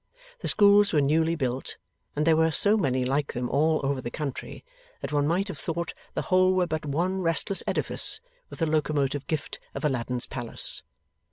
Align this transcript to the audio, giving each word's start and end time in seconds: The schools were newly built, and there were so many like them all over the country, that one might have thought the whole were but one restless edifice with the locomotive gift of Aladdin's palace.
The 0.39 0.47
schools 0.47 0.93
were 0.93 0.99
newly 0.99 1.35
built, 1.35 1.77
and 2.15 2.25
there 2.25 2.35
were 2.35 2.49
so 2.49 2.75
many 2.75 3.05
like 3.05 3.33
them 3.33 3.47
all 3.51 3.79
over 3.83 4.01
the 4.01 4.09
country, 4.09 4.65
that 5.01 5.13
one 5.13 5.27
might 5.27 5.47
have 5.47 5.59
thought 5.59 5.93
the 6.15 6.23
whole 6.23 6.55
were 6.55 6.65
but 6.65 6.87
one 6.87 7.21
restless 7.21 7.61
edifice 7.67 8.19
with 8.49 8.57
the 8.57 8.65
locomotive 8.65 9.27
gift 9.27 9.59
of 9.75 9.85
Aladdin's 9.85 10.25
palace. 10.25 10.81